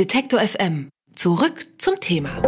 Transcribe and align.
Detektor 0.00 0.40
FM. 0.40 0.88
Zurück 1.14 1.66
zum 1.76 2.00
Thema. 2.00 2.40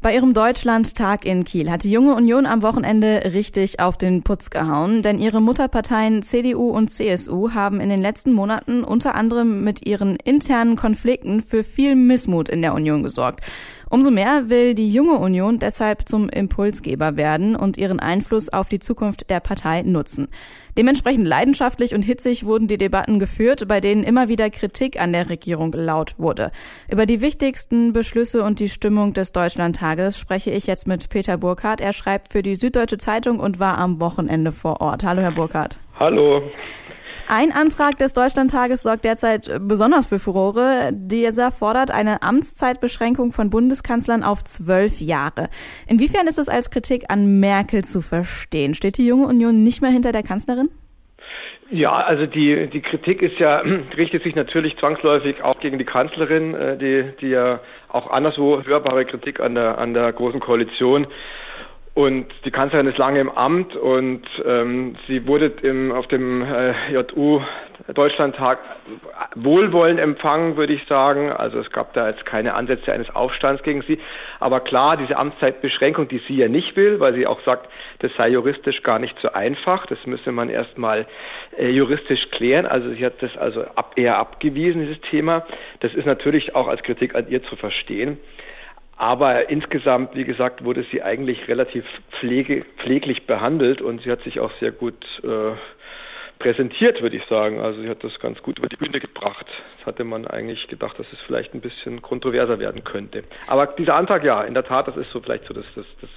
Bei 0.00 0.14
ihrem 0.14 0.32
Deutschlandtag 0.32 1.26
in 1.26 1.44
Kiel 1.44 1.70
hat 1.70 1.84
die 1.84 1.90
Junge 1.90 2.14
Union 2.14 2.46
am 2.46 2.62
Wochenende 2.62 3.20
richtig 3.34 3.80
auf 3.80 3.98
den 3.98 4.22
Putz 4.22 4.48
gehauen, 4.48 5.02
denn 5.02 5.18
ihre 5.18 5.42
Mutterparteien 5.42 6.22
CDU 6.22 6.70
und 6.70 6.88
CSU 6.88 7.52
haben 7.52 7.80
in 7.80 7.90
den 7.90 8.00
letzten 8.00 8.32
Monaten 8.32 8.82
unter 8.82 9.14
anderem 9.14 9.62
mit 9.62 9.86
ihren 9.86 10.16
internen 10.16 10.76
Konflikten 10.76 11.40
für 11.40 11.62
viel 11.62 11.96
Missmut 11.96 12.48
in 12.48 12.62
der 12.62 12.72
Union 12.72 13.02
gesorgt. 13.02 13.42
Umso 13.90 14.10
mehr 14.10 14.50
will 14.50 14.74
die 14.74 14.92
junge 14.92 15.18
Union 15.18 15.58
deshalb 15.58 16.08
zum 16.08 16.28
Impulsgeber 16.28 17.16
werden 17.16 17.56
und 17.56 17.76
ihren 17.76 18.00
Einfluss 18.00 18.48
auf 18.48 18.68
die 18.68 18.78
Zukunft 18.78 19.30
der 19.30 19.40
Partei 19.40 19.82
nutzen. 19.82 20.28
Dementsprechend 20.76 21.26
leidenschaftlich 21.26 21.94
und 21.94 22.02
hitzig 22.02 22.44
wurden 22.44 22.66
die 22.66 22.78
Debatten 22.78 23.18
geführt, 23.18 23.68
bei 23.68 23.80
denen 23.80 24.02
immer 24.02 24.28
wieder 24.28 24.50
Kritik 24.50 25.00
an 25.00 25.12
der 25.12 25.30
Regierung 25.30 25.72
laut 25.72 26.18
wurde. 26.18 26.50
Über 26.90 27.06
die 27.06 27.20
wichtigsten 27.20 27.92
Beschlüsse 27.92 28.42
und 28.42 28.58
die 28.58 28.68
Stimmung 28.68 29.12
des 29.12 29.32
Deutschlandtages 29.32 30.18
spreche 30.18 30.50
ich 30.50 30.66
jetzt 30.66 30.86
mit 30.86 31.08
Peter 31.08 31.38
Burkhardt. 31.38 31.80
Er 31.80 31.92
schreibt 31.92 32.32
für 32.32 32.42
die 32.42 32.56
Süddeutsche 32.56 32.98
Zeitung 32.98 33.38
und 33.38 33.60
war 33.60 33.78
am 33.78 34.00
Wochenende 34.00 34.52
vor 34.52 34.80
Ort. 34.80 35.04
Hallo, 35.04 35.22
Herr 35.22 35.32
Burkhardt. 35.32 35.78
Hallo. 35.98 36.42
Ein 37.26 37.52
Antrag 37.52 37.96
des 37.96 38.12
Deutschlandtages 38.12 38.82
sorgt 38.82 39.04
derzeit 39.04 39.50
besonders 39.60 40.06
für 40.06 40.18
Furore. 40.18 40.90
Dieser 40.92 41.50
fordert 41.50 41.90
eine 41.90 42.22
Amtszeitbeschränkung 42.22 43.32
von 43.32 43.48
Bundeskanzlern 43.48 44.22
auf 44.22 44.44
zwölf 44.44 45.00
Jahre. 45.00 45.48
Inwiefern 45.88 46.26
ist 46.26 46.38
es 46.38 46.50
als 46.50 46.70
Kritik 46.70 47.04
an 47.08 47.40
Merkel 47.40 47.82
zu 47.82 48.02
verstehen? 48.02 48.74
Steht 48.74 48.98
die 48.98 49.06
junge 49.06 49.26
Union 49.26 49.62
nicht 49.62 49.80
mehr 49.80 49.90
hinter 49.90 50.12
der 50.12 50.22
Kanzlerin? 50.22 50.68
Ja, 51.70 51.92
also 51.92 52.26
die, 52.26 52.68
die 52.68 52.82
Kritik 52.82 53.22
ist 53.22 53.38
ja, 53.38 53.62
richtet 53.96 54.22
sich 54.22 54.34
natürlich 54.34 54.76
zwangsläufig 54.76 55.42
auch 55.42 55.58
gegen 55.60 55.78
die 55.78 55.86
Kanzlerin, 55.86 56.54
äh, 56.54 56.76
die, 56.76 57.16
die 57.22 57.28
ja 57.28 57.60
auch 57.88 58.10
anderswo 58.10 58.62
hörbare 58.64 59.06
Kritik 59.06 59.40
an 59.40 59.54
der, 59.54 59.78
an 59.78 59.94
der 59.94 60.12
Großen 60.12 60.40
Koalition 60.40 61.06
und 61.94 62.26
die 62.44 62.50
Kanzlerin 62.50 62.88
ist 62.88 62.98
lange 62.98 63.20
im 63.20 63.30
Amt 63.30 63.76
und 63.76 64.22
ähm, 64.44 64.96
sie 65.06 65.28
wurde 65.28 65.52
im, 65.62 65.92
auf 65.92 66.08
dem 66.08 66.42
äh, 66.42 66.92
JU 66.92 67.40
Deutschlandtag 67.92 68.58
wohlwollend 69.36 70.00
empfangen, 70.00 70.56
würde 70.56 70.72
ich 70.72 70.84
sagen. 70.88 71.30
Also 71.30 71.60
es 71.60 71.70
gab 71.70 71.92
da 71.92 72.08
jetzt 72.08 72.26
keine 72.26 72.54
Ansätze 72.54 72.92
eines 72.92 73.14
Aufstands 73.14 73.62
gegen 73.62 73.82
sie. 73.82 74.00
Aber 74.40 74.60
klar, 74.60 74.96
diese 74.96 75.16
Amtszeitbeschränkung, 75.16 76.08
die 76.08 76.20
sie 76.26 76.34
ja 76.34 76.48
nicht 76.48 76.76
will, 76.76 76.98
weil 76.98 77.14
sie 77.14 77.28
auch 77.28 77.40
sagt, 77.44 77.68
das 78.00 78.10
sei 78.16 78.28
juristisch 78.28 78.82
gar 78.82 78.98
nicht 78.98 79.16
so 79.20 79.32
einfach. 79.32 79.86
Das 79.86 79.98
müsse 80.04 80.32
man 80.32 80.50
erstmal 80.50 81.06
äh, 81.56 81.68
juristisch 81.68 82.28
klären. 82.30 82.66
Also 82.66 82.90
sie 82.90 83.04
hat 83.04 83.22
das 83.22 83.36
also 83.36 83.62
ab, 83.76 83.92
eher 83.94 84.18
abgewiesen, 84.18 84.82
dieses 84.82 85.00
Thema. 85.02 85.46
Das 85.78 85.94
ist 85.94 86.06
natürlich 86.06 86.56
auch 86.56 86.66
als 86.66 86.82
Kritik 86.82 87.14
an 87.14 87.28
ihr 87.28 87.44
zu 87.44 87.54
verstehen. 87.54 88.18
Aber 88.96 89.50
insgesamt, 89.50 90.14
wie 90.14 90.24
gesagt, 90.24 90.64
wurde 90.64 90.84
sie 90.90 91.02
eigentlich 91.02 91.48
relativ 91.48 91.84
pflege, 92.18 92.64
pfleglich 92.78 93.26
behandelt 93.26 93.82
und 93.82 94.02
sie 94.02 94.10
hat 94.10 94.22
sich 94.22 94.40
auch 94.40 94.52
sehr 94.60 94.70
gut 94.70 95.04
äh, 95.22 95.52
präsentiert, 96.38 97.02
würde 97.02 97.16
ich 97.16 97.24
sagen. 97.26 97.60
Also 97.60 97.82
sie 97.82 97.88
hat 97.88 98.04
das 98.04 98.18
ganz 98.20 98.40
gut 98.42 98.58
über 98.58 98.68
die 98.68 98.76
Bühne 98.76 99.00
gebracht. 99.00 99.46
Das 99.78 99.86
hatte 99.86 100.04
man 100.04 100.26
eigentlich 100.26 100.68
gedacht, 100.68 100.98
dass 100.98 101.06
es 101.12 101.18
vielleicht 101.26 101.54
ein 101.54 101.60
bisschen 101.60 102.02
kontroverser 102.02 102.58
werden 102.58 102.84
könnte. 102.84 103.22
Aber 103.48 103.66
dieser 103.66 103.96
Antrag, 103.96 104.24
ja, 104.24 104.42
in 104.42 104.54
der 104.54 104.64
Tat, 104.64 104.86
das 104.86 104.96
ist 104.96 105.10
so 105.10 105.20
vielleicht 105.20 105.46
so 105.46 105.54
das, 105.54 105.64
das, 105.74 105.86
das 106.00 106.10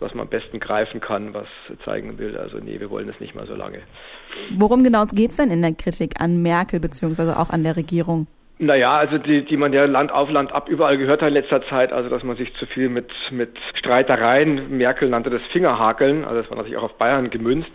was 0.00 0.14
man 0.14 0.22
am 0.22 0.28
besten 0.28 0.60
greifen 0.60 1.00
kann, 1.00 1.34
was 1.34 1.48
zeigen 1.84 2.18
will. 2.18 2.36
Also 2.36 2.58
nee, 2.58 2.78
wir 2.80 2.90
wollen 2.90 3.08
es 3.08 3.18
nicht 3.20 3.34
mal 3.34 3.46
so 3.46 3.54
lange. 3.54 3.80
Worum 4.56 4.84
genau 4.84 5.06
geht 5.06 5.30
es 5.30 5.36
denn 5.36 5.50
in 5.50 5.62
der 5.62 5.72
Kritik 5.72 6.20
an 6.20 6.40
Merkel 6.42 6.80
beziehungsweise 6.80 7.38
auch 7.38 7.50
an 7.50 7.64
der 7.64 7.76
Regierung? 7.76 8.26
Naja, 8.60 8.96
also 8.96 9.18
die, 9.18 9.44
die 9.44 9.56
man 9.56 9.72
ja 9.72 9.84
Land 9.84 10.10
auf 10.10 10.30
Land 10.30 10.52
ab 10.52 10.68
überall 10.68 10.98
gehört 10.98 11.22
hat 11.22 11.28
in 11.28 11.34
letzter 11.34 11.62
Zeit, 11.68 11.92
also 11.92 12.10
dass 12.10 12.24
man 12.24 12.36
sich 12.36 12.52
zu 12.54 12.66
viel 12.66 12.88
mit, 12.88 13.12
mit 13.30 13.56
Streitereien, 13.74 14.76
Merkel 14.76 15.08
nannte 15.08 15.30
das 15.30 15.42
Fingerhakeln, 15.52 16.24
also 16.24 16.42
das 16.42 16.50
war 16.50 16.56
natürlich 16.56 16.76
auch 16.76 16.82
auf 16.82 16.98
Bayern 16.98 17.30
gemünzt, 17.30 17.70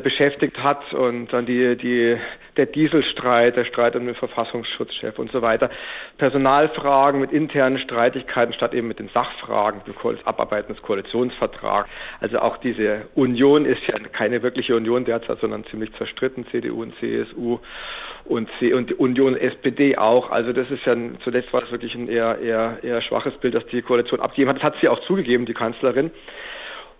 beschäftigt 0.00 0.62
hat 0.62 0.92
und 0.92 1.32
dann 1.32 1.44
die, 1.44 1.76
die, 1.76 2.16
der 2.56 2.66
Dieselstreit, 2.66 3.56
der 3.56 3.64
Streit 3.64 3.96
um 3.96 4.06
den 4.06 4.14
Verfassungsschutzchef 4.14 5.18
und 5.18 5.32
so 5.32 5.42
weiter. 5.42 5.70
Personalfragen 6.18 7.20
mit 7.20 7.32
internen 7.32 7.78
Streitigkeiten 7.78 8.52
statt 8.52 8.74
eben 8.74 8.88
mit 8.88 8.98
den 8.98 9.08
Sachfragen, 9.08 9.80
das 9.84 10.26
Abarbeiten 10.26 10.72
des 10.72 10.82
Koalitionsvertrags. 10.82 11.88
Also 12.20 12.38
auch 12.38 12.58
diese 12.58 13.02
Union 13.14 13.64
ist 13.64 13.82
ja 13.86 13.98
keine 13.98 14.42
wirkliche 14.42 14.76
Union 14.76 15.04
derzeit, 15.04 15.40
sondern 15.40 15.64
ziemlich 15.64 15.92
zerstritten, 15.94 16.46
CDU 16.50 16.82
und 16.82 16.94
CSU 17.00 17.58
und, 18.24 18.48
C 18.58 18.72
und 18.72 18.98
Union 18.98 19.36
SPD 19.36 19.96
auch. 19.96 20.30
Also 20.30 20.52
das 20.52 20.70
ist 20.70 20.84
ja, 20.84 20.94
zuletzt 21.24 21.52
war 21.52 21.62
das 21.62 21.72
wirklich 21.72 21.94
ein 21.94 22.08
eher, 22.08 22.38
eher, 22.38 22.78
eher 22.82 23.02
schwaches 23.02 23.34
Bild, 23.38 23.54
das 23.54 23.66
die 23.66 23.82
Koalition 23.82 24.20
abgegeben 24.20 24.50
hat. 24.50 24.58
Das 24.58 24.64
hat 24.64 24.76
sie 24.80 24.88
auch 24.88 25.00
zugegeben, 25.06 25.46
die 25.46 25.54
Kanzlerin. 25.54 26.10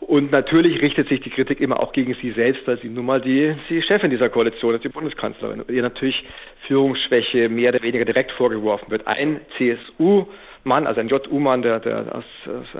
Und 0.06 0.32
natürlich 0.32 0.82
richtet 0.82 1.08
sich 1.08 1.20
die 1.20 1.30
Kritik 1.30 1.60
immer 1.60 1.80
auch 1.80 1.92
gegen 1.92 2.14
sie 2.20 2.32
selbst, 2.32 2.66
weil 2.66 2.78
sie 2.78 2.88
nun 2.88 3.06
mal 3.06 3.20
die, 3.20 3.54
die 3.70 3.82
Chefin 3.82 4.10
dieser 4.10 4.28
Koalition 4.28 4.74
ist, 4.74 4.82
die 4.82 4.88
Bundeskanzlerin. 4.88 5.60
Und 5.60 5.70
ihr 5.70 5.82
natürlich 5.82 6.26
Führungsschwäche 6.66 7.48
mehr 7.48 7.70
oder 7.70 7.82
weniger 7.82 8.04
direkt 8.04 8.32
vorgeworfen 8.32 8.90
wird. 8.90 9.06
Ein 9.06 9.40
CSU 9.56 10.26
Mann, 10.64 10.86
also 10.86 11.00
ein 11.00 11.08
JU-Mann, 11.08 11.62
der, 11.62 11.80
der 11.80 12.14
aus, 12.14 12.24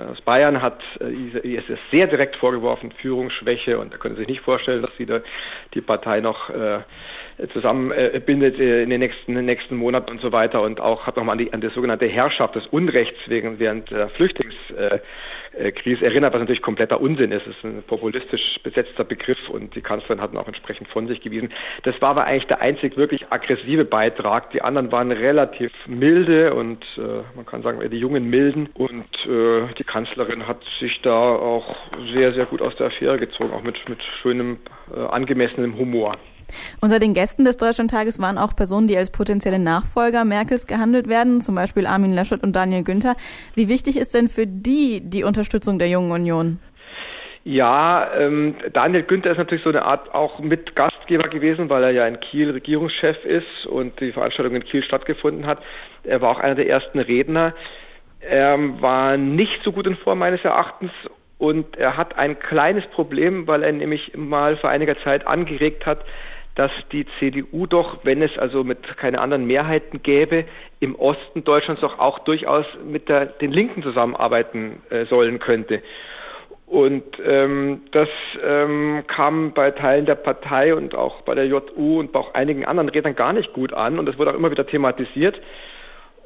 aus, 0.09 0.21
Bayern 0.21 0.61
hat, 0.61 0.81
äh, 1.01 1.47
ist 1.47 1.69
es 1.69 1.79
sehr 1.91 2.07
direkt 2.07 2.37
vorgeworfen, 2.37 2.93
Führungsschwäche 2.93 3.77
und 3.77 3.93
da 3.93 3.97
können 3.97 4.15
Sie 4.15 4.21
sich 4.21 4.29
nicht 4.29 4.41
vorstellen, 4.41 4.81
dass 4.81 4.91
sie 4.97 5.05
da 5.05 5.19
die 5.73 5.81
Partei 5.81 6.21
noch 6.21 6.49
äh, 6.49 6.79
zusammenbindet 7.51 8.57
äh, 8.57 8.83
in 8.83 8.89
den 8.89 9.01
nächsten, 9.01 9.31
in 9.31 9.35
den 9.35 9.45
nächsten 9.45 9.75
Monaten 9.75 10.11
und 10.11 10.21
so 10.21 10.31
weiter 10.31 10.61
und 10.61 10.79
auch 10.79 11.05
hat 11.05 11.17
nochmal 11.17 11.33
an 11.33 11.39
die, 11.39 11.51
an 11.51 11.59
die 11.59 11.67
sogenannte 11.69 12.05
Herrschaft 12.05 12.55
des 12.55 12.67
Unrechts 12.67 13.19
wegen, 13.27 13.59
während 13.59 13.91
der 13.91 14.09
Flüchtlingskrise 15.53 16.05
erinnert, 16.05 16.33
was 16.33 16.39
natürlich 16.39 16.61
kompletter 16.61 16.99
Unsinn 17.01 17.31
ist. 17.31 17.45
Es 17.47 17.55
ist 17.55 17.63
ein 17.63 17.83
populistisch 17.83 18.59
besetzter 18.63 19.03
Begriff 19.03 19.49
und 19.49 19.75
die 19.75 19.81
Kanzlerin 19.81 20.21
hat 20.21 20.33
ihn 20.33 20.37
auch 20.37 20.47
entsprechend 20.47 20.87
von 20.87 21.07
sich 21.07 21.21
gewiesen. 21.21 21.49
Das 21.83 21.99
war 22.01 22.09
aber 22.09 22.25
eigentlich 22.25 22.47
der 22.47 22.61
einzig 22.61 22.97
wirklich 22.97 23.25
aggressive 23.29 23.85
Beitrag. 23.85 24.51
Die 24.51 24.61
anderen 24.61 24.91
waren 24.91 25.11
relativ 25.11 25.71
milde 25.87 26.53
und 26.53 26.83
äh, 26.97 27.23
man 27.35 27.45
kann 27.45 27.61
sagen, 27.63 27.79
die 27.89 27.99
jungen 27.99 28.29
Milden 28.29 28.69
und 28.73 29.05
äh, 29.25 29.73
die 29.77 29.83
Kanzlerin 29.83 30.47
hat 30.47 30.61
sich 30.79 31.01
da 31.01 31.11
auch 31.11 31.75
sehr, 32.13 32.33
sehr 32.33 32.45
gut 32.45 32.61
aus 32.61 32.75
der 32.75 32.87
Affäre 32.87 33.17
gezogen, 33.17 33.53
auch 33.53 33.63
mit, 33.63 33.77
mit 33.89 33.99
schönem, 34.21 34.57
äh, 34.95 34.99
angemessenem 34.99 35.77
Humor. 35.77 36.17
Unter 36.81 36.99
den 36.99 37.13
Gästen 37.13 37.45
des 37.45 37.57
Deutschlandtages 37.57 38.19
waren 38.19 38.37
auch 38.37 38.55
Personen, 38.55 38.87
die 38.87 38.97
als 38.97 39.09
potenzielle 39.09 39.59
Nachfolger 39.59 40.25
Merkels 40.25 40.67
gehandelt 40.67 41.07
werden, 41.07 41.41
zum 41.41 41.55
Beispiel 41.55 41.85
Armin 41.85 42.11
Laschet 42.11 42.41
und 42.43 42.55
Daniel 42.55 42.83
Günther. 42.83 43.15
Wie 43.55 43.67
wichtig 43.67 43.97
ist 43.97 44.13
denn 44.13 44.27
für 44.27 44.47
die 44.47 45.01
die 45.01 45.23
Unterstützung 45.23 45.79
der 45.79 45.89
Jungen 45.89 46.11
Union? 46.11 46.59
Ja, 47.45 48.09
ähm, 48.17 48.55
Daniel 48.71 49.03
Günther 49.03 49.31
ist 49.31 49.37
natürlich 49.37 49.63
so 49.63 49.69
eine 49.69 49.83
Art 49.83 50.13
auch 50.15 50.39
mit 50.39 50.77
Gastgeber 50.77 51.27
gewesen, 51.27 51.69
weil 51.69 51.83
er 51.83 51.91
ja 51.91 52.07
in 52.07 52.19
Kiel 52.21 52.51
Regierungschef 52.51 53.25
ist 53.25 53.65
und 53.65 53.99
die 53.99 54.13
Veranstaltung 54.13 54.55
in 54.55 54.63
Kiel 54.63 54.81
stattgefunden 54.81 55.45
hat. 55.45 55.61
Er 56.05 56.21
war 56.21 56.31
auch 56.31 56.39
einer 56.39 56.55
der 56.55 56.69
ersten 56.69 56.99
Redner. 56.99 57.53
Er 58.21 58.57
war 58.81 59.17
nicht 59.17 59.61
so 59.63 59.73
gut 59.73 59.87
in 59.87 59.97
Form 59.97 60.19
meines 60.19 60.45
Erachtens 60.45 60.91
und 61.37 61.75
er 61.75 61.97
hat 61.97 62.17
ein 62.17 62.39
kleines 62.39 62.85
Problem, 62.87 63.45
weil 63.47 63.63
er 63.63 63.73
nämlich 63.73 64.13
mal 64.15 64.55
vor 64.55 64.69
einiger 64.69 64.97
Zeit 65.03 65.27
angeregt 65.27 65.85
hat, 65.85 66.05
dass 66.55 66.71
die 66.91 67.05
CDU 67.19 67.65
doch, 67.65 67.99
wenn 68.03 68.21
es 68.21 68.37
also 68.37 68.63
mit 68.63 68.97
keine 68.97 69.19
anderen 69.19 69.45
Mehrheiten 69.45 70.03
gäbe, 70.03 70.45
im 70.79 70.95
Osten 70.95 71.43
Deutschlands 71.43 71.81
doch 71.81 71.99
auch 71.99 72.19
durchaus 72.19 72.65
mit 72.85 73.09
der, 73.09 73.25
den 73.25 73.51
Linken 73.51 73.81
zusammenarbeiten 73.81 74.81
äh, 74.89 75.05
sollen 75.05 75.39
könnte. 75.39 75.81
Und 76.67 77.03
ähm, 77.23 77.81
das 77.91 78.09
ähm, 78.43 79.03
kam 79.07 79.53
bei 79.53 79.71
Teilen 79.71 80.05
der 80.05 80.15
Partei 80.15 80.73
und 80.73 80.95
auch 80.95 81.21
bei 81.21 81.35
der 81.35 81.45
JU 81.45 81.99
und 81.99 82.11
bei 82.11 82.19
auch 82.19 82.33
einigen 82.33 82.65
anderen 82.65 82.89
Rednern 82.89 83.15
gar 83.15 83.33
nicht 83.33 83.53
gut 83.53 83.73
an 83.73 83.99
und 83.99 84.07
das 84.07 84.17
wurde 84.17 84.31
auch 84.31 84.35
immer 84.35 84.51
wieder 84.51 84.65
thematisiert. 84.65 85.39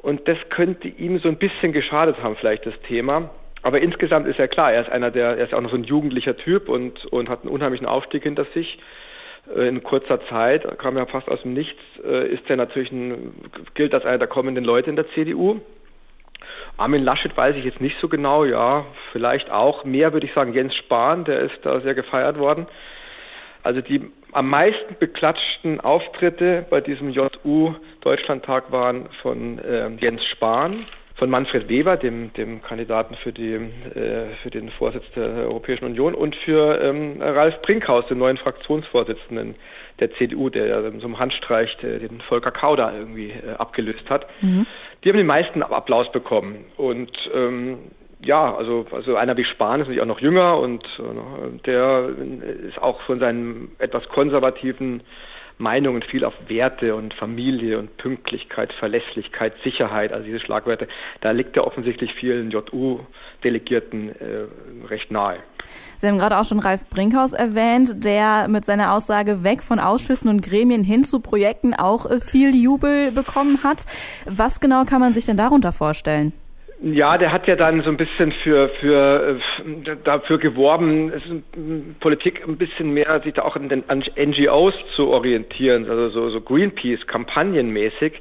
Und 0.00 0.28
das 0.28 0.38
könnte 0.48 0.88
ihm 0.88 1.18
so 1.18 1.28
ein 1.28 1.36
bisschen 1.36 1.72
geschadet 1.72 2.22
haben, 2.22 2.36
vielleicht 2.36 2.66
das 2.66 2.74
Thema. 2.86 3.30
Aber 3.62 3.80
insgesamt 3.80 4.26
ist 4.26 4.38
er 4.38 4.48
klar, 4.48 4.72
er 4.72 4.82
ist 4.82 4.90
einer 4.90 5.10
der, 5.10 5.36
er 5.36 5.44
ist 5.44 5.54
auch 5.54 5.60
noch 5.60 5.70
so 5.70 5.76
ein 5.76 5.84
jugendlicher 5.84 6.36
Typ 6.36 6.68
und, 6.68 7.04
und 7.06 7.28
hat 7.28 7.42
einen 7.42 7.52
unheimlichen 7.52 7.86
Aufstieg 7.86 8.22
hinter 8.22 8.46
sich. 8.54 8.78
Äh, 9.54 9.68
in 9.68 9.82
kurzer 9.82 10.24
Zeit, 10.26 10.78
kam 10.78 10.96
ja 10.96 11.06
fast 11.06 11.28
aus 11.28 11.42
dem 11.42 11.54
Nichts, 11.54 11.80
äh, 12.04 12.28
ist 12.28 12.48
er 12.48 12.56
natürlich 12.56 12.92
ein, 12.92 13.34
gilt 13.74 13.94
als 13.94 14.04
einer 14.04 14.18
der 14.18 14.28
kommenden 14.28 14.64
Leute 14.64 14.90
in 14.90 14.96
der 14.96 15.08
CDU. 15.10 15.60
Armin 16.76 17.02
Laschet 17.02 17.36
weiß 17.36 17.56
ich 17.56 17.64
jetzt 17.64 17.80
nicht 17.80 17.98
so 18.00 18.08
genau, 18.08 18.44
ja, 18.44 18.86
vielleicht 19.12 19.50
auch. 19.50 19.84
Mehr 19.84 20.12
würde 20.12 20.26
ich 20.26 20.32
sagen 20.32 20.54
Jens 20.54 20.74
Spahn, 20.74 21.24
der 21.24 21.40
ist 21.40 21.58
da 21.62 21.80
sehr 21.80 21.94
gefeiert 21.94 22.38
worden. 22.38 22.66
Also 23.62 23.80
die 23.80 24.10
am 24.32 24.48
meisten 24.48 24.96
beklatschten 24.98 25.80
Auftritte 25.80 26.64
bei 26.70 26.80
diesem 26.80 27.10
JU 27.10 27.74
Deutschlandtag 28.00 28.70
waren 28.70 29.08
von 29.22 29.58
äh, 29.58 29.88
Jens 30.00 30.24
Spahn, 30.26 30.86
von 31.18 31.30
Manfred 31.30 31.68
Weber, 31.68 31.96
dem, 31.96 32.32
dem 32.34 32.62
Kandidaten 32.62 33.16
für, 33.16 33.32
die, 33.32 33.54
äh, 33.54 34.26
für 34.42 34.50
den 34.50 34.70
Vorsitz 34.70 35.04
der 35.16 35.28
Europäischen 35.28 35.84
Union, 35.84 36.14
und 36.14 36.36
für 36.36 36.80
ähm, 36.80 37.20
Ralf 37.20 37.60
Brinkhaus, 37.62 38.06
den 38.06 38.18
neuen 38.18 38.36
Fraktionsvorsitzenden 38.36 39.56
der 39.98 40.12
CDU, 40.12 40.48
der 40.48 40.80
so 40.82 41.06
einem 41.06 41.18
Handstreich 41.18 41.76
den 41.78 42.20
Volker 42.20 42.52
Kauder 42.52 42.92
irgendwie 42.96 43.30
äh, 43.30 43.54
abgelöst 43.58 44.08
hat. 44.08 44.26
Mhm. 44.40 44.64
Die 45.02 45.08
haben 45.08 45.16
den 45.16 45.26
meisten 45.26 45.62
Applaus 45.62 46.10
bekommen. 46.12 46.64
Und 46.76 47.10
ähm, 47.34 47.78
ja, 48.20 48.54
also, 48.54 48.86
also 48.92 49.16
einer 49.16 49.36
wie 49.36 49.44
Spahn 49.44 49.80
ist 49.80 49.86
natürlich 49.86 50.02
auch 50.02 50.06
noch 50.06 50.20
jünger 50.20 50.58
und 50.58 50.84
äh, 50.84 51.58
der 51.66 52.10
ist 52.68 52.80
auch 52.80 53.00
von 53.02 53.18
seinen 53.18 53.72
etwas 53.78 54.08
konservativen 54.08 55.02
Meinungen 55.58 56.02
viel 56.02 56.24
auf 56.24 56.34
Werte 56.46 56.94
und 56.94 57.14
Familie 57.14 57.78
und 57.78 57.96
Pünktlichkeit, 57.96 58.72
Verlässlichkeit, 58.72 59.54
Sicherheit, 59.64 60.12
also 60.12 60.24
diese 60.24 60.40
Schlagwörter, 60.40 60.86
da 61.20 61.32
liegt 61.32 61.56
er 61.56 61.66
offensichtlich 61.66 62.14
vielen 62.14 62.50
JU-Delegierten 62.50 64.10
äh, 64.10 64.86
recht 64.86 65.10
nahe. 65.10 65.38
Sie 65.96 66.06
haben 66.06 66.18
gerade 66.18 66.38
auch 66.38 66.44
schon 66.44 66.60
Ralf 66.60 66.88
Brinkhaus 66.88 67.32
erwähnt, 67.32 68.04
der 68.04 68.46
mit 68.48 68.64
seiner 68.64 68.92
Aussage 68.92 69.42
weg 69.42 69.62
von 69.62 69.80
Ausschüssen 69.80 70.28
und 70.28 70.42
Gremien 70.42 70.84
hin 70.84 71.04
zu 71.04 71.20
Projekten 71.20 71.74
auch 71.74 72.06
äh, 72.06 72.20
viel 72.20 72.54
Jubel 72.54 73.12
bekommen 73.12 73.62
hat. 73.64 73.84
Was 74.24 74.60
genau 74.60 74.84
kann 74.84 75.00
man 75.00 75.12
sich 75.12 75.26
denn 75.26 75.36
darunter 75.36 75.72
vorstellen? 75.72 76.32
Ja, 76.80 77.18
der 77.18 77.32
hat 77.32 77.48
ja 77.48 77.56
dann 77.56 77.82
so 77.82 77.90
ein 77.90 77.96
bisschen 77.96 78.30
für, 78.30 78.68
für, 78.80 79.40
äh, 79.74 79.96
dafür 80.04 80.38
geworben, 80.38 81.12
Politik 81.98 82.46
ein 82.46 82.56
bisschen 82.56 82.94
mehr 82.94 83.20
sich 83.20 83.34
da 83.34 83.42
auch 83.42 83.56
in 83.56 83.68
den 83.68 83.82
NGOs 83.88 84.74
zu 84.94 85.08
orientieren, 85.08 85.90
also 85.90 86.10
so, 86.10 86.30
so 86.30 86.40
Greenpeace, 86.40 87.04
kampagnenmäßig. 87.06 88.20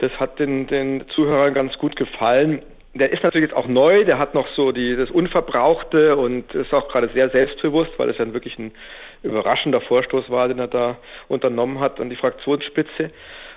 Das 0.00 0.12
hat 0.20 0.38
den, 0.38 0.66
den 0.66 1.08
Zuhörern 1.08 1.54
ganz 1.54 1.78
gut 1.78 1.96
gefallen. 1.96 2.60
Der 2.92 3.10
ist 3.10 3.22
natürlich 3.22 3.48
jetzt 3.48 3.56
auch 3.56 3.68
neu, 3.68 4.04
der 4.04 4.18
hat 4.18 4.34
noch 4.34 4.48
so 4.54 4.70
die, 4.70 4.94
das 4.94 5.10
Unverbrauchte 5.10 6.16
und 6.16 6.54
ist 6.54 6.74
auch 6.74 6.88
gerade 6.88 7.08
sehr 7.14 7.30
selbstbewusst, 7.30 7.92
weil 7.96 8.10
es 8.10 8.18
ja 8.18 8.32
wirklich 8.34 8.58
ein 8.58 8.72
überraschender 9.22 9.80
Vorstoß 9.80 10.28
war, 10.28 10.48
den 10.48 10.58
er 10.58 10.68
da 10.68 10.98
unternommen 11.28 11.80
hat 11.80 12.00
an 12.00 12.10
die 12.10 12.16
Fraktionsspitze. 12.16 13.10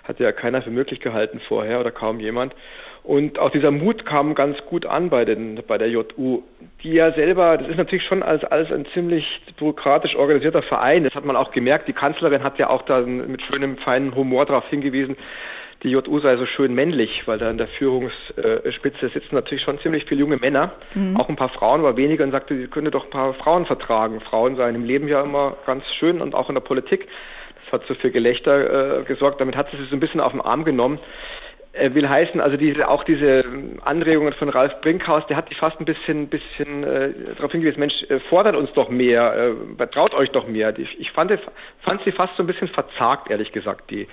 Hat 0.03 0.19
ja 0.19 0.31
keiner 0.31 0.61
für 0.61 0.71
möglich 0.71 0.99
gehalten 0.99 1.41
vorher 1.47 1.79
oder 1.79 1.91
kaum 1.91 2.19
jemand. 2.19 2.55
Und 3.03 3.39
auch 3.39 3.49
dieser 3.49 3.71
Mut 3.71 4.05
kam 4.05 4.35
ganz 4.35 4.57
gut 4.67 4.85
an 4.85 5.09
bei, 5.09 5.25
den, 5.25 5.61
bei 5.67 5.79
der 5.79 5.89
JU, 5.89 6.43
die 6.83 6.93
ja 6.93 7.11
selber, 7.13 7.57
das 7.57 7.69
ist 7.69 7.77
natürlich 7.77 8.05
schon 8.05 8.21
als, 8.21 8.43
als 8.43 8.71
ein 8.71 8.85
ziemlich 8.93 9.41
bürokratisch 9.57 10.15
organisierter 10.15 10.61
Verein, 10.61 11.03
das 11.03 11.15
hat 11.15 11.25
man 11.25 11.35
auch 11.35 11.51
gemerkt, 11.51 11.87
die 11.87 11.93
Kanzlerin 11.93 12.43
hat 12.43 12.59
ja 12.59 12.69
auch 12.69 12.83
da 12.83 13.01
mit 13.01 13.41
schönem, 13.41 13.77
feinen 13.77 14.13
Humor 14.13 14.45
darauf 14.45 14.67
hingewiesen, 14.69 15.17
die 15.83 15.89
JU 15.89 16.19
sei 16.19 16.37
so 16.37 16.45
schön 16.45 16.75
männlich, 16.75 17.23
weil 17.25 17.39
da 17.39 17.49
in 17.49 17.57
der 17.57 17.67
Führungsspitze 17.67 19.09
sitzen 19.09 19.33
natürlich 19.33 19.63
schon 19.63 19.79
ziemlich 19.79 20.05
viele 20.05 20.21
junge 20.21 20.37
Männer, 20.37 20.73
mhm. 20.93 21.17
auch 21.17 21.27
ein 21.27 21.35
paar 21.35 21.49
Frauen, 21.49 21.79
aber 21.79 21.97
weniger 21.97 22.23
und 22.23 22.31
sagte, 22.31 22.55
sie 22.55 22.67
könnte 22.67 22.91
doch 22.91 23.05
ein 23.05 23.09
paar 23.09 23.33
Frauen 23.33 23.65
vertragen. 23.65 24.21
Frauen 24.21 24.57
seien 24.57 24.75
im 24.75 24.85
Leben 24.85 25.07
ja 25.07 25.23
immer 25.23 25.57
ganz 25.65 25.83
schön 25.95 26.21
und 26.21 26.35
auch 26.35 26.49
in 26.49 26.55
der 26.55 26.61
Politik. 26.61 27.07
Hat 27.71 27.83
so 27.87 27.95
für 27.95 28.11
Gelächter 28.11 28.99
äh, 28.99 29.03
gesorgt, 29.03 29.41
damit 29.41 29.55
hat 29.55 29.69
sie 29.71 29.77
sich 29.77 29.89
so 29.89 29.95
ein 29.95 29.99
bisschen 29.99 30.19
auf 30.19 30.31
den 30.31 30.41
Arm 30.41 30.65
genommen. 30.65 30.99
Äh, 31.73 31.93
will 31.93 32.09
heißen, 32.09 32.41
also 32.41 32.57
diese, 32.57 32.89
auch 32.89 33.05
diese 33.05 33.45
Anregungen 33.85 34.33
von 34.33 34.49
Ralf 34.49 34.81
Brinkhaus, 34.81 35.25
der 35.27 35.37
hat 35.37 35.47
sich 35.47 35.57
fast 35.57 35.79
ein 35.79 35.85
bisschen, 35.85 36.27
bisschen 36.27 36.83
äh, 36.83 37.13
darauf 37.37 37.53
hingewiesen, 37.53 37.79
Mensch, 37.79 38.03
äh, 38.09 38.19
fordert 38.19 38.57
uns 38.57 38.73
doch 38.73 38.89
mehr, 38.89 39.53
äh, 39.77 39.87
traut 39.87 40.13
euch 40.13 40.31
doch 40.31 40.47
mehr. 40.47 40.77
Ich, 40.77 40.99
ich 40.99 41.11
fand, 41.11 41.31
fand 41.79 42.03
sie 42.03 42.11
fast 42.11 42.35
so 42.35 42.43
ein 42.43 42.47
bisschen 42.47 42.67
verzagt, 42.67 43.31
ehrlich 43.31 43.53
gesagt, 43.53 43.89
die, 43.89 44.09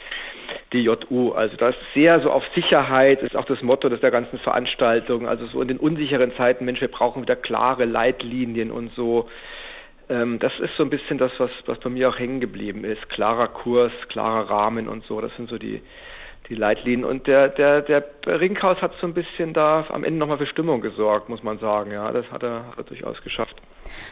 die 0.73 0.85
JU. 0.85 1.33
Also 1.33 1.57
das 1.57 1.71
ist 1.71 1.95
sehr 1.95 2.21
so 2.21 2.31
auf 2.31 2.45
Sicherheit, 2.55 3.23
ist 3.23 3.35
auch 3.35 3.47
das 3.47 3.61
Motto 3.63 3.89
der 3.89 4.11
ganzen 4.13 4.39
Veranstaltung. 4.39 5.27
Also 5.27 5.47
so 5.47 5.61
in 5.61 5.67
den 5.67 5.79
unsicheren 5.79 6.33
Zeiten, 6.37 6.65
Mensch, 6.65 6.81
wir 6.81 6.89
brauchen 6.89 7.23
wieder 7.23 7.35
klare 7.35 7.87
Leitlinien 7.87 8.71
und 8.71 8.95
so. 8.95 9.29
Ähm, 10.09 10.39
das 10.39 10.53
ist 10.61 10.75
so 10.77 10.83
ein 10.85 10.91
bisschen 10.91 11.19
das, 11.19 11.33
was, 11.39 11.51
was 11.67 11.79
bei 11.81 11.91
mir 11.91 12.09
auch 12.09 12.19
hängen 12.19 12.41
geblieben 12.41 12.85
ist. 12.85 13.09
Klarer 13.11 13.49
Kurs, 13.49 13.93
klarer 14.09 14.49
Rahmen 14.49 14.89
und 14.89 15.05
so. 15.05 15.21
Das 15.21 15.35
sind 15.37 15.51
so 15.51 15.59
die, 15.59 15.83
die 16.49 16.55
Leitlinien. 16.55 17.05
Und 17.05 17.27
der, 17.27 17.49
der, 17.49 17.83
der 17.83 18.05
Ringhaus 18.27 18.81
hat 18.81 18.93
so 19.01 19.07
ein 19.07 19.15
bisschen 19.15 19.53
da 19.53 19.87
am 19.91 20.05
Ende 20.05 20.19
nochmal 20.19 20.39
für 20.39 20.47
Stimmung 20.47 20.81
gesorgt, 20.81 21.29
muss 21.29 21.43
man 21.43 21.59
sagen. 21.59 21.93
Ja, 21.93 22.11
das 22.13 22.31
hat 22.31 22.43
er, 22.43 22.67
hat 22.69 22.79
er 22.79 22.85
durchaus 22.85 23.23
geschafft. 23.23 23.57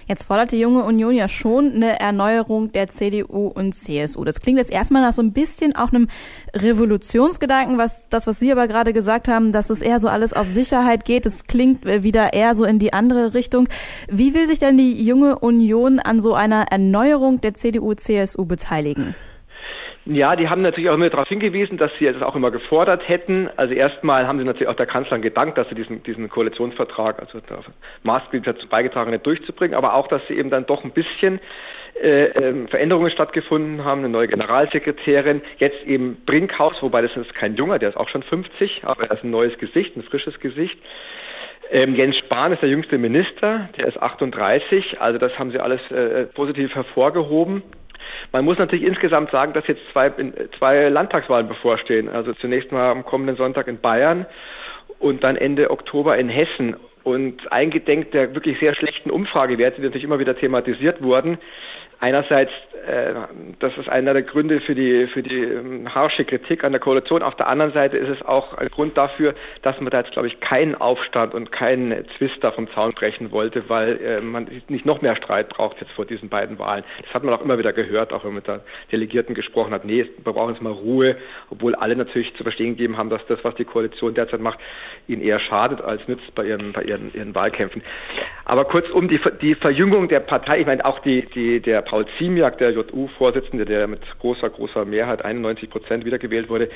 Jetzt 0.07 0.25
fordert 0.25 0.53
die 0.53 0.61
junge 0.61 0.85
Union 0.85 1.15
ja 1.15 1.29
schon 1.29 1.73
eine 1.75 1.99
Erneuerung 1.99 2.73
der 2.73 2.89
CDU 2.89 3.49
und 3.49 3.75
CSU. 3.75 4.25
Das 4.25 4.41
klingt 4.41 4.59
jetzt 4.59 4.71
erstmal 4.71 5.03
nach 5.03 5.13
so 5.13 5.23
ein 5.23 5.33
bisschen 5.33 5.75
auch 5.75 5.93
einem 5.93 6.09
Revolutionsgedanken, 6.55 7.77
was 7.77 8.09
das, 8.09 8.27
was 8.27 8.39
Sie 8.39 8.53
aber 8.53 8.69
gerade 8.69 8.93
gesagt 8.93 9.29
haben, 9.29 9.53
dass 9.53 9.71
es 9.71 9.83
eher 9.83 9.99
so 10.01 10.09
alles 10.09 10.33
auf 10.33 10.49
Sicherheit 10.49 11.05
geht. 11.05 11.27
Das 11.27 11.45
klingt 11.45 11.85
wieder 11.85 12.33
eher 12.33 12.55
so 12.55 12.65
in 12.65 12.79
die 12.79 12.93
andere 12.93 13.35
Richtung. 13.35 13.69
Wie 14.09 14.35
will 14.35 14.47
sich 14.47 14.59
denn 14.59 14.79
die 14.79 15.05
junge 15.05 15.39
Union 15.39 15.99
an 15.99 16.21
so 16.21 16.35
einer 16.35 16.67
Erneuerung 16.71 17.41
der 17.41 17.55
CDU-CSU 17.55 18.47
beteiligen? 18.47 19.15
Ja, 20.09 20.37
die 20.37 20.49
haben 20.49 20.63
natürlich 20.63 20.89
auch 20.89 20.95
immer 20.95 21.11
darauf 21.11 21.27
hingewiesen, 21.27 21.79
dass 21.79 21.91
sie 21.99 22.07
es 22.07 22.23
auch 22.23 22.37
immer 22.37 22.53
gefordert 22.53 23.09
hätten. 23.09 23.51
Also 23.57 23.75
erstmal 23.75 24.29
haben 24.29 24.39
sie 24.39 24.45
natürlich 24.45 24.69
auch 24.69 24.77
der 24.77 24.87
Kanzlerin 24.87 25.21
gedankt, 25.21 25.59
dass 25.59 25.69
sie 25.69 25.75
diesen, 25.75 26.01
diesen 26.05 26.29
Koalitionsvertrag, 26.29 27.19
also 27.19 27.41
maßgeblich 28.05 28.45
dazu 28.45 28.69
beigetragen 28.69 29.13
hat, 29.13 29.27
durchzubringen, 29.27 29.75
aber 29.75 29.95
auch, 29.95 30.07
dass 30.07 30.23
sie 30.29 30.35
eben 30.35 30.49
dann 30.49 30.65
doch 30.65 30.85
ein 30.85 30.93
bisschen 30.93 31.41
äh, 32.01 32.27
äh, 32.27 32.69
Veränderungen 32.69 33.11
stattgefunden 33.11 33.85
haben, 33.85 34.03
eine 34.03 34.09
neue 34.09 34.29
Generalsekretärin, 34.29 35.43
jetzt 35.59 35.85
eben 35.85 36.23
Brinkhaus, 36.25 36.81
wobei 36.83 37.03
das 37.03 37.17
ist 37.17 37.35
kein 37.35 37.57
Junger, 37.57 37.81
der 37.81 37.89
ist 37.89 37.97
auch 37.97 38.09
schon 38.09 38.23
50, 38.23 38.83
aber 38.85 39.05
er 39.05 39.17
ist 39.17 39.25
ein 39.25 39.31
neues 39.31 39.59
Gesicht, 39.59 39.97
ein 39.97 40.05
frisches 40.05 40.39
Gesicht. 40.39 40.79
Ähm, 41.73 41.97
Jens 41.97 42.17
Spahn 42.19 42.53
ist 42.53 42.63
der 42.63 42.69
jüngste 42.69 42.97
Minister, 42.97 43.69
der 43.77 43.89
ist 43.89 44.01
38, 44.01 45.01
also 45.01 45.19
das 45.19 45.37
haben 45.37 45.51
sie 45.51 45.59
alles 45.59 45.81
äh, 45.91 46.27
positiv 46.27 46.77
hervorgehoben. 46.77 47.65
Man 48.33 48.45
muss 48.45 48.59
natürlich 48.59 48.85
insgesamt 48.85 49.31
sagen, 49.31 49.53
dass 49.53 49.67
jetzt 49.67 49.83
zwei, 49.93 50.11
zwei 50.59 50.89
Landtagswahlen 50.89 51.49
bevorstehen. 51.49 52.09
Also 52.09 52.33
zunächst 52.35 52.73
mal 52.73 52.91
am 52.91 53.05
kommenden 53.05 53.37
Sonntag 53.37 53.69
in 53.69 53.81
Bayern 53.81 54.27
und 54.99 55.25
dann 55.25 55.37
Ende 55.37 55.71
Oktober 55.71 56.17
in 56.19 56.29
Hessen. 56.29 56.77
Und 57.03 57.53
eingedenk 57.53 58.11
der 58.11 58.35
wirklich 58.35 58.59
sehr 58.59 58.75
schlechten 58.75 59.11
Umfragewerte, 59.11 59.77
die 59.77 59.87
natürlich 59.87 60.05
immer 60.05 60.19
wieder 60.19 60.37
thematisiert 60.37 61.03
wurden, 61.03 61.39
einerseits, 62.01 62.53
äh, 62.87 63.15
das 63.59 63.77
ist 63.77 63.89
einer 63.89 64.13
der 64.13 64.23
Gründe 64.23 64.61
für 64.61 64.75
die, 64.75 65.07
für 65.07 65.23
die 65.23 65.43
ähm, 65.43 65.95
harsche 65.95 66.25
Kritik 66.25 66.65
an 66.65 66.73
der 66.73 66.81
Koalition. 66.81 67.23
Auf 67.23 67.35
der 67.37 67.49
anderen 67.49 67.73
Seite 67.73 67.97
ist 67.97 68.09
es 68.09 68.23
auch 68.23 68.55
ein 68.55 68.69
Grund 68.69 68.97
dafür, 68.97 69.35
dass 69.63 69.81
man 69.81 69.91
da 69.91 70.01
jetzt, 70.01 70.13
glaube 70.13 70.29
ich, 70.29 70.41
keinen 70.41 70.75
Aufstand 70.75 71.35
und 71.35 71.53
keinen 71.53 72.05
Zwister 72.17 72.53
vom 72.53 72.71
Zaun 72.73 72.93
brechen 72.93 73.33
wollte, 73.33 73.69
weil 73.69 74.01
äh, 74.03 74.21
man 74.21 74.49
nicht 74.69 74.87
noch 74.87 75.03
mehr 75.03 75.17
Streit 75.17 75.49
braucht 75.49 75.81
jetzt 75.81 75.93
vor 75.93 76.05
diesen 76.05 76.29
beiden 76.29 76.59
Wahlen. 76.59 76.85
Das 77.03 77.15
hat 77.15 77.25
man 77.25 77.35
auch 77.35 77.43
immer 77.43 77.59
wieder 77.59 77.73
gehört, 77.73 78.13
auch 78.13 78.25
wenn 78.25 78.31
man 78.31 78.37
mit 78.37 78.49
der 78.49 78.61
Delegierten 78.93 79.35
gesprochen 79.35 79.73
hat. 79.73 79.85
Nee, 79.85 80.07
wir 80.23 80.33
brauchen 80.33 80.53
jetzt 80.53 80.63
mal 80.63 80.73
Ruhe, 80.73 81.17
obwohl 81.51 81.75
alle 81.75 81.97
natürlich 81.97 82.35
zu 82.37 82.43
verstehen 82.43 82.77
gegeben 82.77 82.97
haben, 82.97 83.11
dass 83.11 83.25
das, 83.27 83.43
was 83.43 83.55
die 83.55 83.65
Koalition 83.65 84.15
derzeit 84.15 84.41
macht, 84.41 84.59
ihnen 85.09 85.23
eher 85.23 85.41
schadet 85.41 85.81
als 85.81 86.07
nützt 86.09 86.35
bei 86.35 86.45
ihren, 86.45 86.73
bei 86.73 86.83
ihren, 86.83 87.13
ihren 87.15 87.35
Wahlkämpfen. 87.35 87.83
Aber 88.49 88.65
kurzum, 88.65 89.09
die, 89.09 89.21
die 89.43 89.57
Verjüngung 89.57 90.07
der 90.07 90.21
Partei, 90.21 90.61
ich 90.61 90.67
meine 90.67 90.85
auch 90.85 91.01
die, 91.01 91.27
die, 91.27 91.59
der 91.61 91.83
Paul 91.83 92.07
Ziemiak, 92.17 92.59
der 92.59 92.71
JU-Vorsitzende, 92.71 93.65
der 93.65 93.89
mit 93.89 94.03
großer, 94.21 94.49
großer 94.49 94.85
Mehrheit 94.85 95.25
91 95.25 95.69
Prozent 95.69 96.05
wiedergewählt 96.05 96.49
wurde, 96.49 96.71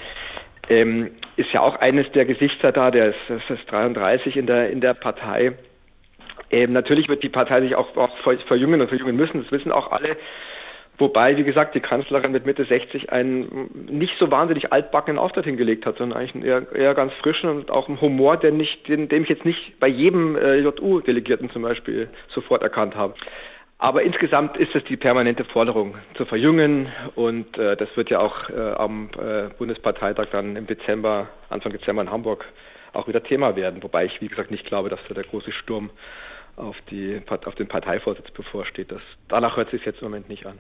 ähm, 0.69 1.13
ist 1.37 1.53
ja 1.53 1.61
auch 1.61 1.77
eines 1.77 2.11
der 2.11 2.25
Gesichter 2.25 2.73
da, 2.73 2.91
der 2.91 3.11
ist, 3.11 3.19
das 3.29 3.43
ist 3.49 3.71
33 3.71 4.37
in 4.37 4.47
der, 4.47 4.71
in 4.71 4.81
der 4.81 4.95
Partei. 4.95 5.53
Ähm, 6.51 6.73
natürlich 6.73 7.09
wird 7.09 7.23
die 7.23 7.29
Partei 7.29 7.61
sich 7.61 7.77
auch, 7.77 7.97
auch 7.97 8.19
verjüngen 8.19 8.81
und 8.81 8.89
verjüngen 8.89 9.15
müssen, 9.15 9.41
das 9.41 9.53
wissen 9.53 9.71
auch 9.71 9.93
alle. 9.93 10.17
Wobei, 11.01 11.39
wie 11.39 11.45
gesagt, 11.45 11.75
die 11.75 11.81
Kanzlerin 11.81 12.31
mit 12.31 12.45
Mitte 12.45 12.67
60 12.67 13.11
einen 13.11 13.71
nicht 13.91 14.19
so 14.19 14.31
wahnsinnig 14.31 14.71
altbackenen 14.71 15.19
Auftritt 15.19 15.47
hingelegt 15.47 15.87
hat, 15.87 15.97
sondern 15.97 16.19
eigentlich 16.19 16.35
einen 16.35 16.45
eher, 16.45 16.73
eher 16.75 16.95
ganz 16.95 17.15
frischen 17.15 17.49
und 17.49 17.71
auch 17.71 17.89
einen 17.89 18.03
Humor, 18.03 18.37
der 18.37 18.53
nicht, 18.53 18.87
den, 18.87 19.09
den 19.09 19.23
ich 19.23 19.31
jetzt 19.31 19.47
nicht 19.47 19.81
bei 19.81 19.89
jedem 19.89 20.37
äh, 20.37 20.57
JU-Delegierten 20.57 21.49
zum 21.51 21.63
Beispiel 21.63 22.11
sofort 22.35 22.63
erkannt 22.63 22.97
habe. 22.97 23.15
Aber 23.79 24.03
insgesamt 24.03 24.59
ist 24.59 24.75
es 24.75 24.85
die 24.85 24.99
permanente 24.99 25.47
Forderung 25.47 25.95
zu 26.19 26.27
verjüngen 26.27 26.93
und 27.15 27.57
äh, 27.57 27.79
das 27.79 27.89
wird 27.97 28.11
ja 28.11 28.19
auch 28.19 28.51
äh, 28.51 28.73
am 28.73 29.09
äh, 29.19 29.49
Bundesparteitag 29.57 30.27
dann 30.31 30.55
im 30.55 30.67
Dezember, 30.67 31.29
Anfang 31.49 31.73
Dezember 31.73 32.03
in 32.03 32.11
Hamburg 32.11 32.45
auch 32.93 33.09
wieder 33.09 33.23
Thema 33.23 33.57
werden. 33.57 33.83
Wobei 33.83 34.05
ich, 34.05 34.21
wie 34.21 34.29
gesagt, 34.29 34.51
nicht 34.51 34.67
glaube, 34.67 34.91
dass 34.91 35.01
da 35.09 35.15
der 35.15 35.25
große 35.25 35.53
Sturm 35.53 35.89
auf, 36.57 36.77
die, 36.91 37.23
auf 37.27 37.55
den 37.55 37.69
Parteivorsitz 37.69 38.31
bevorsteht. 38.33 38.93
Das, 38.93 39.01
danach 39.29 39.57
hört 39.57 39.71
sich 39.71 39.83
jetzt 39.87 40.03
im 40.03 40.09
Moment 40.09 40.29
nicht 40.29 40.45
an. 40.45 40.59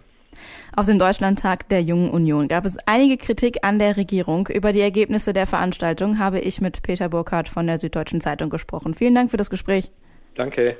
Auf 0.76 0.87
dem 0.87 0.99
Deutschlandtag 0.99 1.68
der 1.68 1.82
Jungen 1.82 2.10
Union 2.10 2.49
gab 2.49 2.64
es 2.64 2.76
einige 2.87 3.16
Kritik 3.16 3.58
an 3.62 3.78
der 3.78 3.96
Regierung. 3.96 4.46
Über 4.49 4.72
die 4.72 4.80
Ergebnisse 4.80 5.32
der 5.32 5.46
Veranstaltung 5.46 6.18
habe 6.18 6.40
ich 6.40 6.60
mit 6.60 6.82
Peter 6.82 7.08
Burkhardt 7.08 7.49
von 7.49 7.66
der 7.66 7.78
Süddeutschen 7.78 8.20
Zeitung 8.20 8.50
gesprochen. 8.50 8.94
Vielen 8.94 9.14
Dank 9.14 9.30
für 9.30 9.37
das 9.37 9.50
Gespräch. 9.50 9.90
Danke. 10.34 10.76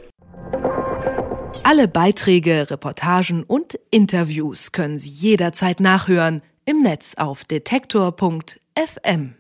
Alle 1.63 1.89
Beiträge, 1.89 2.71
Reportagen 2.71 3.43
und 3.43 3.79
Interviews 3.91 4.73
können 4.73 4.99
Sie 4.99 5.11
jederzeit 5.11 5.81
nachhören 5.81 6.43
im 6.65 6.83
Netz 6.83 7.15
auf 7.17 7.45
detektor.fm. 7.45 9.35